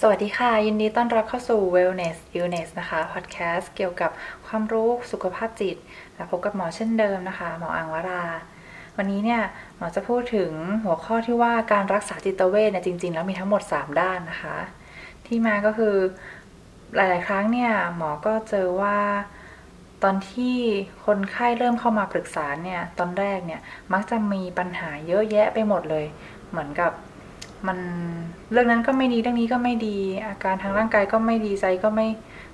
[0.00, 4.10] สวัสดีค่ะ ยินดีต้อนรับเข้าสู่ Wellness Illness นะคะพอดแคสต์เกี่ยวกับ
[4.46, 5.76] ความรู้สุขภาพจิต
[6.14, 8.24] และพบกับหมอเช่นเดิมนะคะ หมออังวรา
[8.96, 9.42] วันนี้เนี่ย
[9.76, 10.52] หมอจะพูดถึง
[10.84, 14.58] หัวข้อที่ว่าการรักษาจิตเวชเนี่ยจริง ๆ แล้วมีทั้งหมด 3 ด้านนะคะ
[15.26, 15.96] ที่มาก็คือ
[16.96, 18.98] หลาย ๆ ครั้งเนี่ย หมอก็เจอว่า
[20.02, 20.56] ตอนที่
[21.06, 23.60] คนไข้เริ่มเข้ามาปรึกษาเนี่ยตอนแรกเนี่ย
[23.92, 26.06] มักจะมีปัญหาเยอะแยะไปหมดเลย
[26.50, 26.92] เหมือนกับ
[27.66, 27.78] มัน
[28.52, 32.06] เรื่องนั้นก็ไม่ดีเรื่องนี้ก็ไม่ดี อาการทางร่างกายก็ไม่ดีใจก็ไม่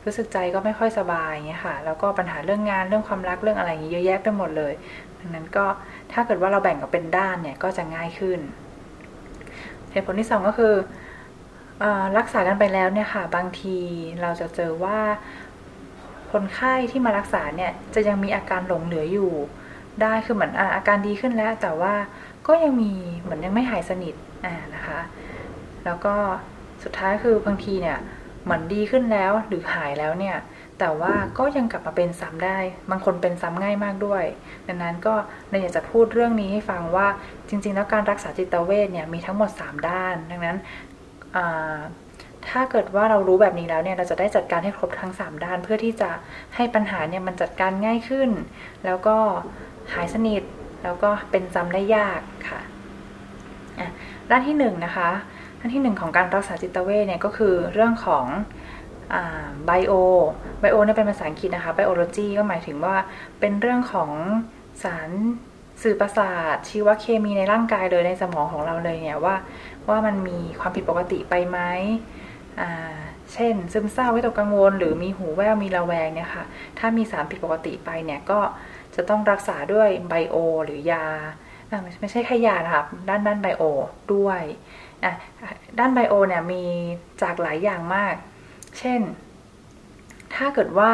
[0.04, 4.72] รู้สึกใจก็ไม่ค่อยสบายอย่างเงี้ยค่ะ แล้วก็ปัญหาเรื่องงานเรื่องความรักเรื่องอะไรอย่างเงี้ยเยอะแยะไปหมดเลย
[5.18, 5.64] ดังนั้นก็
[6.12, 8.40] ถ้าเกิดว่าเราแบ่งกับเป็นด้านเนี่ยก็จะง่ายขึ้น
[9.90, 10.74] เหตุผลที่สองก็คือ
[11.82, 11.84] อ
[12.18, 13.78] รักษากันไปแล้วเนี่ยค่ะ บางที
[14.22, 14.98] เราจะเจอว่า
[16.32, 19.32] คนไข้ที่มารักษาเนี่ยจะยังมีอาการหลงเหลืออยู่
[20.02, 21.94] ได้คือเหมือนอาการดีขึ้นแล้วแต่ว่า
[22.46, 24.14] ก็ยังมีเหมือนยังไม่หายสนิท
[24.44, 25.00] อ่านะคะ
[25.84, 26.14] แล้วก็
[26.84, 27.98] สุดท้ายคือบางทีเนี่ย
[28.44, 30.36] เหมือนดีขึ้นแล้วหรือหายแล้วเนี่ย
[30.78, 32.58] แต่ว่าก็ยังกลับมาเป็นซ้ำได้
[32.90, 34.24] บางคนเป็นซ้ำง่ายมากด้วย
[34.66, 35.14] ดังนั้นก็
[35.48, 37.06] เลยอยากจะพูดเรื่องนี้ให้ฟังว่า
[37.48, 40.56] จริง ๆ แล้วการรักษาจิตเวชเนี่ยมีทั้งหมด 3 ด้าน ดังนั้น
[42.48, 46.10] ถ้าเกิดว่าเรารู้แบบนี้แล้วเนี่ยเราจะได้จัดการให้ครบทั้ง 3 ด้าน เพื่อที่จะ
[46.54, 48.30] ให้ปัญหาเนี่ยมันจัดการง่ายขึ้น
[48.84, 49.16] แล้วก็
[49.94, 50.42] หายสนิท
[50.82, 52.60] แล้วก็เป็นจำได้ยากค่ะ
[54.30, 55.10] ด้านที่1นนะคะ
[55.58, 58.26] ด้านที่ 1 ของการรักษาจิตเวชเนี่ยก็คือเรื่องของ
[59.66, 59.92] ไบโอ
[60.60, 62.96] ไบโอเนี่ยเป็นภาษาอังกฤษนะคะไบโอโลจีก็หมายถึงว่า
[63.40, 64.10] เป็นเรื่องของ
[64.82, 65.10] สาร
[65.82, 69.36] สื่อประสาทชีวเคมีในร่างกายเลยในสมองของเราเลยเนี่ยว่า
[69.88, 71.58] ว่ามันมีความผิดปกติไปไหม
[73.32, 76.44] เช่น ซึมเศร้าวิตกกังวล หรือมีหูแว่วมีระแวงเนี่ยค่ะ
[76.78, 78.40] ถ้ามีสารผิดปกติไปเนี่ยก็
[78.96, 81.06] จะต้องรักษาด้วยไบโอหรือยา
[82.00, 83.62] ไม่ใช่แค่ยานะคะด้านด้านไบโอ
[84.14, 84.42] ด้วย
[85.78, 86.64] ด้านไบโอเนี่ยมี
[87.22, 88.14] จากหลายอย่างมาก
[88.78, 89.00] เช่น
[90.34, 90.92] ถ้าเกิดว่า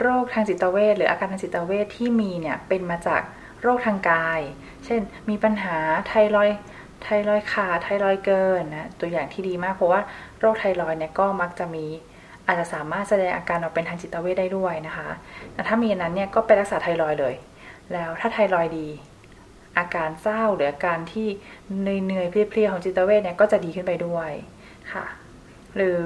[0.00, 3.22] โรคทางจิตเวชหรืออาการทางจิตเวชที่มีเนี่ยเป็นมาจาก
[3.62, 4.40] โรคทางกาย
[4.84, 5.76] เช่น มีปัญหา
[6.06, 6.50] ไทรอย
[7.02, 10.00] ไทรอยขาดไทรอยเกินนะตัวอย่างที่ดีมากเพราะว่า
[10.40, 11.86] โรคไทรอยเนี่ยก็มักจะมี
[12.46, 15.08] อาจจะสามารถแสดงอาการออกเป็นทางจิตเวชได้ด้วยนะคะ
[15.52, 17.34] แต่ถ้ามีนั้นเนี่ยก็ไปรักษาไทรอยเลย
[17.92, 18.88] แล้วถ้าไทรอยดี
[19.78, 21.28] อาการเศร้าหรืออาการที่
[21.80, 24.30] เหนื่อยเพลียๆของจิตเวชเนี่ยก็จะดีขึ้นไปด้วย
[24.92, 25.04] ค่ะ
[25.76, 26.02] หรือ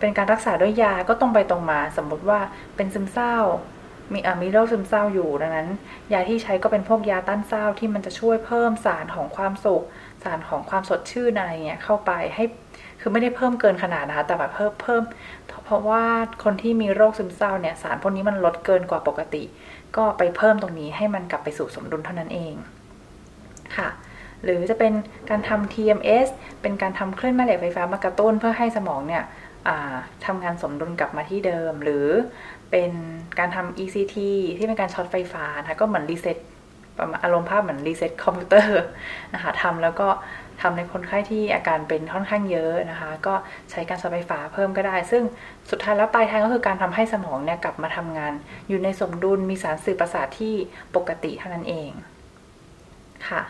[0.00, 2.40] เป็นการรักษาด้วยยาก็ตรงไปตรงมา สมมติว่า
[2.76, 3.36] เป็นซึมเศร้า
[4.12, 5.68] มีมีโรคซึมเศร้าอยู่ดังนั้น
[6.12, 9.84] ยาที่ใช้ก็เป็นพวกยาต้านเศร้าที่มันจะช่วยเพิ่มสารของความสุข
[10.26, 12.44] สารของความสดชื่นอะไรเงี้ยเข้าไปให้
[13.00, 15.02] คือไม่ได้เพิ่มเกินขนาดนะคะ แต่แบบเพิ่มเพิ่ม
[15.64, 16.04] เพราะว่า
[16.44, 19.42] คนที่มีโรคซึมเศร้าเนี่ยสารพวกนี้มันลดเกินกว่าปกติ
[19.96, 22.54] ก็ไปเพิ่มตรงนี้ให้มันกลับไปสู่สมดุลเท่านั้นเอง
[23.76, 23.88] ค่ะ
[24.44, 24.92] หรือจะเป็น
[25.30, 26.26] การทำ TMS
[26.62, 29.24] เป็นการทำคลื่นแม่เหล็กไฟฟ้ามากระตุ้นเพื่อให้สมองเนี่ย
[30.26, 32.06] ทำงานสมดุลกลับมาที่เดิม หรือ
[32.70, 32.92] เป็น
[33.38, 34.16] การทำ ECT
[34.58, 36.36] ที่เป็นการช็อตไฟฟ้านะก็เหมือน reset
[37.22, 38.82] อารมณ์ภาพเหมือน reset คอมพิวเตอร์
[39.34, 40.08] นะคะทำแล้วก็
[40.60, 43.34] ทำในคนไข้ที่อาการเป็นค่อนข้างเยอะนะคะ ก็
[43.70, 45.22] ใช้การช็อตไฟฟ้าเพิ่มก็ได้ ซึ่ง
[45.70, 48.32] สุดท้ายแล้วปลายทางก็คือการทำให้สมองเนี่ยกลับมาทำงาน
[48.68, 50.54] อยู่ในสมดุลมีสารสื่อประสาทที่
[50.96, 51.90] ปกติเท่านั้นเอง
[53.28, 53.42] ค่ะ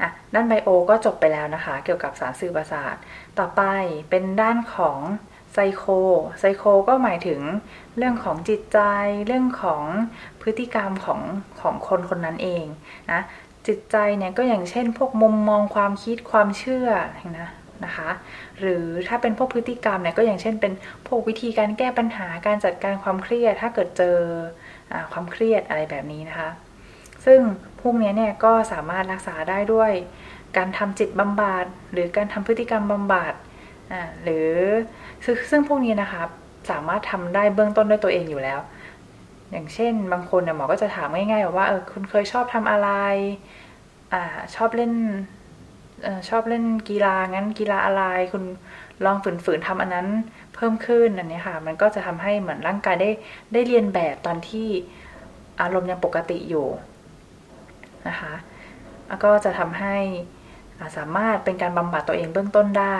[0.00, 2.94] อะด้าน bio ก็จบไปแล้วนะคะ เกี่ยวกับสารสื่อประสาท
[3.38, 3.62] ต่อไป
[4.10, 4.98] เป็นด้านของ
[5.54, 5.84] ไซโค
[6.40, 7.40] ไซโคก็หมายถึง
[7.96, 8.78] เรื่องของจิตใจ
[9.26, 9.82] เรื่องของ
[10.42, 11.20] พฤติกรรมของ
[11.60, 12.64] ของคนคนนั้นเอง
[13.12, 13.20] นะ
[13.66, 16.88] จิตใจเนี่ยก็อย่างเช่น พวกมุมมองความคิดความเชื่อ
[17.38, 17.50] นะ
[17.84, 18.10] นะคะ
[18.60, 20.72] หรือถ้าเป็นพวกพฤติกรรมเนี่ยก็อย่างเช่น เป็น
[21.06, 24.16] พวกวิธีการแก้ปัญหาการจัดการความเครียด ถ้าเกิดเจอ
[24.92, 26.50] อความเครียดอะไรแบบนี้นะคะ
[27.24, 27.40] ซึ่ง
[27.80, 29.92] พวกนี้เนี่ยก็สามารถรักษาได้ด้วย
[30.56, 33.34] การทำจิตบำบัดหรือการทำพฤติกรรมบำบัด
[33.92, 34.50] อ่าหรือ
[35.50, 36.22] ซึ่งพวกนี้นะคะ
[36.70, 38.60] สามารถทำได้เบื้องต้นด้วยตัวเองอยู่แล้ว
[39.50, 42.88] อย่างเช่น บางคนเนี่ยหมอก็จะถามง่ายๆว่าเออคุณเคยชอบทำอะไร
[44.12, 44.22] อ่า
[44.54, 44.92] ชอบเล่น
[46.06, 48.02] อชอบเล่นกีฬางั้นกีฬาอะไร
[48.32, 48.44] คุณ
[49.04, 50.08] ลองฝืนๆทำอันนั้น
[50.54, 53.10] เพิ่มขึ้นอันนี้ค่ะ มันก็จะทำให้เหมือนร่างกายได้
[53.52, 54.68] ได้เรียนแบบตอนที่
[55.60, 56.66] อารมณ์ยังปกติอยู่
[58.08, 58.34] นะคะ
[59.08, 59.96] แล้วก็จะทำให้
[60.96, 62.98] สามารถเป็นการบำบัดตัวเองเบื้องต้นได้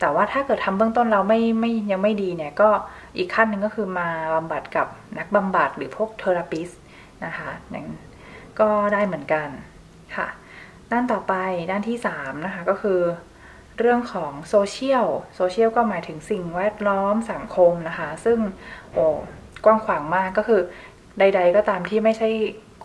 [0.00, 2.68] แต่ว่าถ้าเกิดทำเบื้องต้นเราไม่ไม่ยังไม่ดีเนี่ยก็
[3.16, 4.86] อีกขั้นหนึ่งก็คือมาบำบัดกับ
[5.18, 6.70] นักบำบัดหรือพวกเทอราปิส
[7.24, 7.86] นะคะอย่าง
[8.60, 9.48] ก็ได้เหมือนกัน
[10.16, 10.28] ค่ะ
[10.92, 11.34] ด้านต่อไป
[11.70, 13.00] ด้านที่3นะคะก็คือ
[13.78, 15.06] เรื่องของโซเชียล
[15.36, 18.38] โซเชียลก็หมายถึงสิ่งแวดล้อมสังคมนะคะ ซึ่ง
[18.92, 19.04] โอ้
[19.64, 20.60] กว้างขวางมากก็คือ
[21.18, 22.28] ใด ๆ ก็ตามที่ไม่ใช่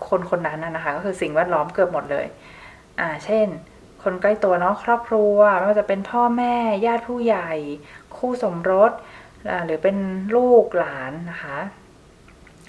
[0.10, 2.26] คนคนนั้นนะคะ ก็คือสิ่งแวดล้อมเกือบหมดเลย
[3.00, 3.48] อ่า เช่น
[4.08, 6.56] คนใกล้ตัวเนาะครอบครัวไม่ว่าจะเป็นพ่อแม่
[6.86, 7.52] ญาติผู้ใหญ่
[8.18, 8.92] คู่สมรส
[9.66, 9.98] หรือเป็น
[10.36, 11.58] ลูกหลานนะคะ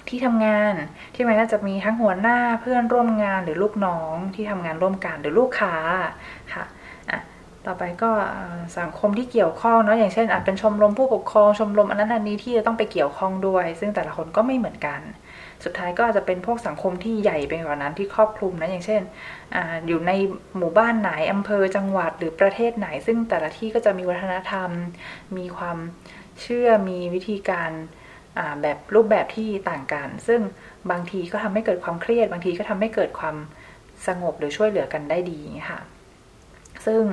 [0.07, 0.73] ที่ทำงาน
[1.15, 5.75] ที่มันน่าจะมีทั้งหัวหน้าเพื่อนร่วมงานหรือลูกน้องที่ทำงานร่วมกันหรือลูกค้า
[6.53, 6.65] ค่ะ
[7.65, 8.11] ต่อไปก็
[8.79, 15.01] สังคมที่เกี่ยวข้องเนาะอย่างเช่นอาจเป็นชมรมผู้ปกครองชมรมอันนั้นอันนี้ที่จะต้องไปเกี่ยวข้องด้วย ซึ่งแต่ละคนก็ไม่เหมือนกัน
[15.63, 19.01] สุดท้ายก็อาจจะเป็นพวกสังคมที่ใหญ่ไปกว่านั้นที่ครอบคลุมนะอย่างเช่น
[19.55, 19.57] อ
[19.87, 20.11] อยู่ใน
[20.57, 24.69] หมู่บ้านไหนอำเภอจังหวัดหรือประเทศไหน ซึ่งแต่ละที่ก็จะมีวัฒนธรรม
[25.37, 25.77] มีความ
[26.41, 27.71] เชื่อมีวิธีการ
[28.61, 30.41] แบบรูปแบบที่ต่างกัน ซึ่ง
[30.91, 33.35] บางทีก็ทำให้เกิดความเครียด บางทีก็ทำให้เกิดความ
[34.07, 35.39] สงบหรือช่วยเหลือกันได้ดี
[35.69, 35.79] ค่ะ
[36.85, 37.03] ซึ่ง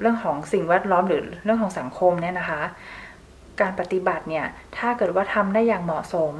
[0.00, 2.62] เรื่องของสิ่งแวดล้อมหรือเรื่องของสังคมเนี่ยนะคะ
[3.60, 4.46] การปฏิบัติเนี่ย
[4.76, 6.34] ถ้าเกิดว่าทำได้อย่างเหมาะสม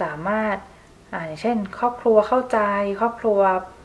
[0.00, 0.56] สามารถ
[1.10, 2.58] อย่างเช่น ครอบครัวเข้าใจ
[3.00, 3.40] ครอบครัว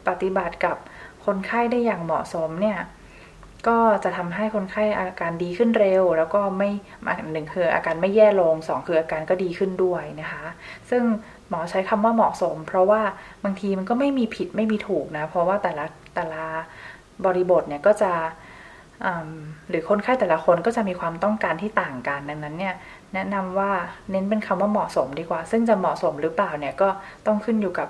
[0.08, 0.78] ปฏิบัติกับ
[1.26, 2.80] คนไข้ได้อย่างเหมาะสมเนี่ย
[3.68, 6.70] ก็จะทำให้คนไข้อาการดีขึ้นเร็ว แล้วก็ไม่
[7.34, 10.44] หนึ่งคืออาการไม่แย่ลงสองคืออาการก็ดีขึ้นด้วยนะคะ
[10.90, 11.04] ซึ่ง
[11.50, 13.02] หมอใช้คำว่าเหมาะสม เพราะว่า
[13.44, 16.44] บางทีมันก็ไม่มีผิดไม่มีถูกนะ เพราะว่าแต่ละแต่ละ
[17.26, 18.12] บริบทเนี่ยก็จะ
[19.70, 22.76] หรือคนไข้แต่ละคนก็จะมีความต้องการที่ต่างกันดังนั้นเนี่ย
[23.14, 23.72] แนะนำว่า
[24.12, 26.90] เน้นเป็นคำว่าเหมาะสมดีกว่า ซึ่งจะเหมาะสมหรือเปล่าเนี่ยก็
[27.26, 27.88] ต้องขึ้นอยู่กับ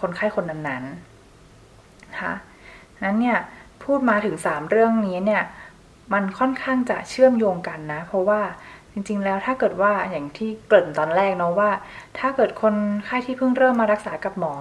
[0.00, 2.34] คนไข้คนนั้นๆนะคะ
[3.04, 3.38] นั้นเนี่ย
[3.84, 5.42] พูดมาถึง 3 เรื่องนี้เนี่ย
[6.12, 8.40] มันค่อนข้างจะเชื่อมโยงกันนะ เพราะว่า
[8.92, 11.70] จริงๆ แล้วถ้าเกิดว่าอย่างที่เกริ่นตอนแรกเนาะว่า
[12.18, 14.54] ถ้าเกิดคนไข้ที่เพิ่งเริ่มมารักษากับหมอ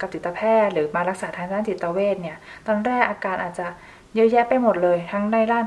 [0.00, 2.36] กับจิตแพทย์ หรือมารักษาทางด้านจิตเวชเนี่ย
[2.66, 3.66] ตอนแรกอาการอาจจะ
[4.14, 5.64] เยอะแยะไปหมดเลย ทั้งในด้าน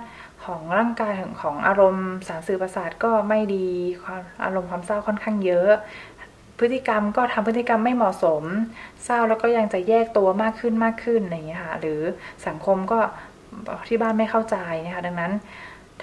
[0.49, 3.67] ของร่างกายของของอารมณ์สารสื่อประสาทก็ไม่ดี
[4.03, 5.71] ความอารมณ์ความเศร้าค่อนข้างเยอะ
[6.59, 8.43] พฤติกรรมก็ทำพฤติกรรมไม่เหมาะสม
[9.03, 12.01] เศร้าแล้วก็ยังจะแยกตัวมากขึ้นมากขึ้นอะไรอย่างเงี้ยค่ะหรือ
[12.47, 12.99] สังคมก็
[13.87, 15.31] ที่บ้านไม่เข้าใจนะคะดังนั้น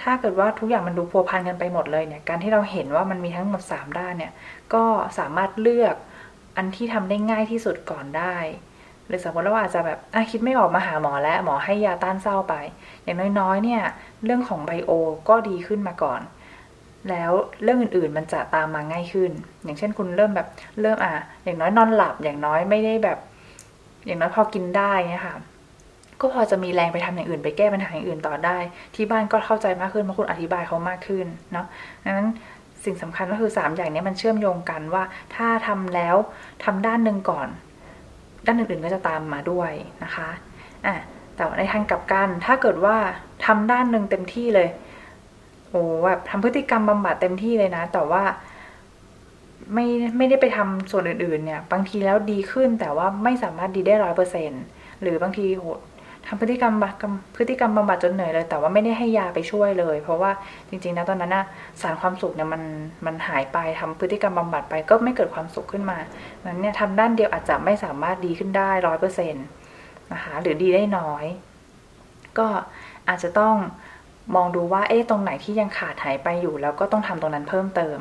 [0.01, 4.33] ถ้าเกิดว่าทุกอย่างมันดูพัวพันกันไปหมดเลยเนี่ยการที่เราเห็นว่ามันมีทั้งหมด3ด้านเนี่ย
[4.73, 4.83] ก็
[5.19, 5.95] สามารถเลือก
[6.57, 8.35] อันที่ทำได้ง่ายที่สุดก่อนได้
[9.07, 9.99] หรือสมมติว่าอาจจะแบบ
[10.31, 12.53] คิดไม่ออกมาหาหมอแล้วหมอให้ยาต้านเศร้าไป
[13.03, 13.81] อย่างน้อยๆเนี่ย
[14.25, 14.91] เรื่องของไบโอ
[15.29, 16.21] ก็ดีขึ้นมาก่อน
[17.09, 17.31] แล้ว
[17.63, 19.31] เรื่องอื่นๆมันจะตามมาง่ายขึ้น
[19.63, 20.47] อย่างเช่นคุณเริ่มแบบ
[20.81, 21.13] เริ่มอะ
[21.43, 23.17] อย่างน้อยนอนหลับอย่างน้อยไม่ได้แบบ
[24.05, 25.35] อย่างน้อยพอกินได้เนี่ยค่ะ
[26.21, 28.57] ก็พอจะมีแรงไปทำอย่างอื่นไปแก้ปัญหาอย่างอื่นต่อได้
[28.95, 31.65] ที่บ้านก็เข้าใจมากขึ้นเพราะคุณอธิบายเขามากขึ้นเนาะ
[32.03, 32.27] ดังนั้น
[32.85, 35.03] สิ่งสำคัญก็คือ 3 อย่างนี้มันเชื่อมโยงกันว่า
[35.35, 36.15] ถ้าทำแล้ว
[36.63, 37.47] ทำด้านหนึ่งก่อน
[38.47, 39.71] ด้านอื่นๆก็จะตามมาด้วย
[40.03, 40.29] นะคะ
[40.85, 40.95] อะ
[41.35, 42.95] แต่ในทางกลับกัน ถ้าเกิดว่า
[43.45, 44.69] ทำด้านหนึ่งเต็มที่เลย
[45.69, 48.23] โอ้แบบทำพฤติกรรมบำบัดเต็มที่เลยนะ แต่ว่า
[49.73, 49.85] ไม่
[50.17, 54.51] ไม่ได้ไปทำส่วนอื่นๆเนี่ย บางทีแล้วดีขึ้นแต่ว่าไม่สามารถดีได้ร้อยเปอร์เซ็น
[55.01, 55.65] หรือบางทีโห
[56.27, 56.73] ทำพฤติกรรม
[57.35, 60.31] พฤติกรรมบำบัดจนเหนื่อยเลย แต่ว่าไม่ได้ให้ยาไปช่วยเลย เพราะว่า
[60.69, 61.45] จริงๆนะตอนนั้นนะ
[61.81, 62.61] สารความสุขเนี่ยมัน
[63.05, 65.97] มันหายไปทำพฤติกรรมบำบัดไปก็ไม่เกิดความสุขขึ้นมา
[66.45, 69.45] นั้นเนี่ยทำด้านเดียวอาจจะไม่สามารถดีขึ้นได้ร้อยเปอร์เซ็นต์
[70.13, 71.25] นะคะหรือดีได้น้อย
[72.37, 72.47] ก็
[73.09, 73.55] อาจจะต้อง
[74.35, 77.97] มองดูว่าเอ๊ะตรงไหนที่ยังขาดหายไปอยู่ แล้วก็ต้องทำตรงนั้นเพิ่มเติม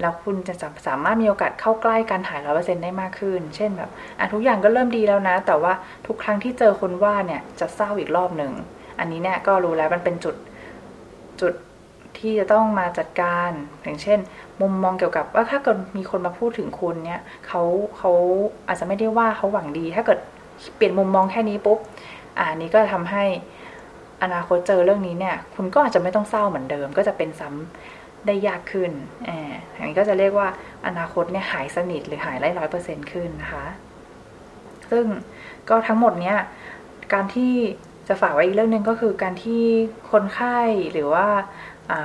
[0.00, 0.54] แล้วคุณจะ
[0.86, 5.72] สามารถมีโอกาสเข้าใกล้การหายร้อยเปอร์เซ็นได้มากขึ้น เช่นแบบอะทุกอย่างก็เริ่มดีแล้วนะ แต่ว่า
[6.06, 8.52] ทุกครั้งที่เจอคนว่าเนี่ยจะเศร้าอีกรอบหนึ่ง
[8.98, 10.36] อันนี้เนี่ยก็รู้แล้วมันเป็นจุด
[11.40, 11.54] จุด
[12.18, 13.50] ที่จะต้องมาจัดการ
[13.82, 14.18] อย่างเช่น
[14.60, 17.62] มุมมองเกี่ยวกับว่าถ้าเกิดมีคนมาพูดถึงคุณเนี่ยเขา
[17.96, 18.12] เขา
[18.68, 20.18] อาจจะไม่ได้ว่าเขาหวังดี ถ้าเกิด
[20.76, 21.78] เปลี่ยนมุมมองแค่นี้ปุ๊บ
[22.38, 23.24] อ่านี้ก็ทำให้
[24.22, 27.95] อนาคตเจอเรื่องนี้เนี่ย คุณก็อาจจะไม่ต้องเศร้าเหมือนเดิม ก็จะเป็นซ้ำ
[28.26, 28.92] ได้ยากขึ้น
[29.74, 30.48] อันนี้ก็จะเรียกว่า
[30.86, 33.66] อนาคตเนี่ยหายสนิทหรือหายได้ร้อยเปอร์เซ็นต์ขึ้นนะคะ
[34.90, 35.04] ซึ่ง
[35.68, 36.38] ก็ทั้งหมดเนี้ย
[37.12, 37.52] การที่
[38.08, 39.62] จะฝากไว้อีกเรื่องหนึ่งก็คือการที่
[40.10, 40.58] คนไข้
[40.92, 41.26] หรือว่า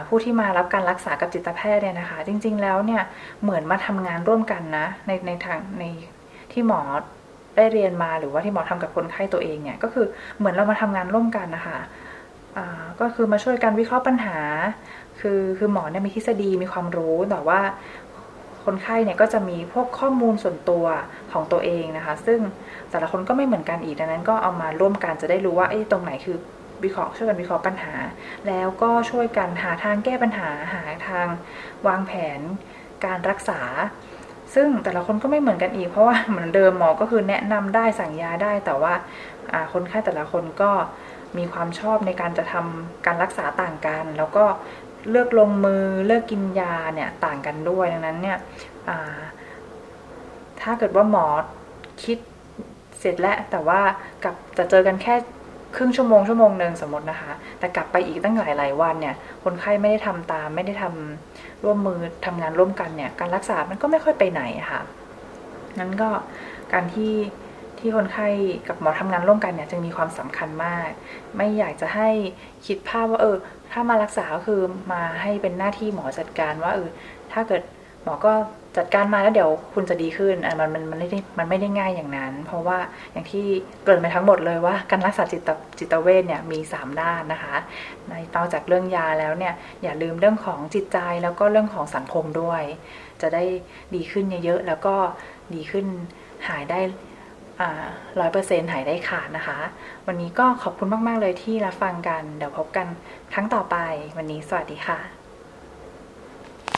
[0.08, 3.02] ผู้ที่มารับการรักษากับจิตแพทย์เนี่ยนะคะ จริง ๆ แล้วเนี่ย
[3.42, 5.84] เหมือนมาทำงานร่วมกันนะในในทางใน
[6.52, 6.82] ที่หมอ
[7.58, 10.06] ได้เรียนมาหรือว่าที่หมอทำกับคนไข้ตัวเองเนี่ยก็คือ
[10.38, 11.80] เหมือนเรามาทำงานร่วมกันนะคะ
[13.02, 14.38] ก็คือมาช่วยกันวิเคราะห์ปัญหา
[15.22, 17.60] คือคือหมอเนี่ยมีทฤษฎีมีความรู้แต่ว่า
[18.66, 20.86] คนไข้เนี่ยก็จะมีพวกข้อมูลส่วนตัว
[21.32, 22.40] ของตัวเองนะคะ ซึ่ง
[22.92, 26.38] แต่ละคนก็ไม่เหมือนกันอีกดังนั้นก็เอามาร่วมกันจะได้รู้ว่าไอ้ตรงไหนคือ
[26.84, 27.94] วิเคราะห์ช่วยกันวิเคราะห์ปัญหา
[28.48, 31.28] แล้วก็ช่วยกันหาทางแก้ปัญหาหาทาง
[31.88, 32.40] วางแผน
[33.06, 33.62] การรักษา
[34.56, 38.94] ซึ่งแต่ละคนก็ไม่เหมือนกันอีก เพราะว่าเหมือนเดิมหมอก็คือแนะนำได้สั่งยาได้ แต่ว่า
[39.74, 40.72] คนไข้แต่ละคนก็
[41.38, 44.46] มีความชอบในการจะทำการรักษาต่างกัน แล้วก็
[45.10, 48.38] เลือกลงมือเลือกกินยาเนี่ยต่างกันด้วยดังนั้นเนี่ย
[50.62, 51.26] ถ้าเกิดว่าหมอ
[52.04, 52.18] คิด
[53.00, 53.80] เสร็จแล้วแต่ว่า
[54.24, 55.16] กับจะเจอกันแค่
[55.76, 64.82] ครึ่งชั่วโมงชั่วโมงหนึ่งสมมตินะคะ แต่กลับไปอีกตั้งหลายหลายวันเนี่ย คนไข้ไม่ได้ทำตาม ไม่ได้ทำร่วมมือทำงานร่วมกันเนี่ย การรักษามันก็ไม่ค่อยไปไหนค่ะ
[65.80, 66.10] นั้นก็
[66.74, 67.14] การที่
[67.82, 68.28] ที่คนไข้
[68.68, 70.90] กับหมอทำงานร่วมกันเนี่ยจึงมีความสำคัญมาก
[71.38, 72.10] ไม่อยากจะให้
[72.66, 73.38] คิดภาพว่าเออ
[73.72, 74.62] ถ้ามารักษาก็คือ
[74.94, 76.90] มาให้เป็นหน้าที่หมอจัดการว่าเออ
[77.32, 77.62] ถ้าเกิด
[78.04, 78.34] หมอก็
[78.78, 82.78] จัดการมาแล้วเดี๋ยวคุณจะดีขึ้นอะมันมันมันไม่ได้มันไม่ได้ง่ายอย่างนั้น เพราะว่า
[83.12, 83.46] อย่างที่
[83.84, 87.56] เกริ่นไปทั้งหมดเลยว่าการรักษาจิตจิตเวชเนี่ยมี 3 ด้านนะคะ
[88.08, 92.64] ในนอกจากเรื่องยาแล้วเนี่ยอย่าลืมเรื่องของจิตใจแล้วก็เรื่องของสังคมด้วย
[93.22, 93.44] จะได้
[93.96, 94.96] ดีขึ้นเยอะๆแล้วก็
[95.54, 95.86] ดีขึ้น
[96.48, 96.80] หายได้
[98.20, 99.60] ร้อยเปอร์เซ็นต์หายได้ขาดนะคะ
[100.08, 102.88] วันนี้ก็ขอบคุณมาก ๆ เลยที่รับฟังกัน เดี๋ยวพบกัน
[103.34, 103.76] ครั้งต่อไป
[104.18, 105.21] วันนี้สวัสดีค่ะ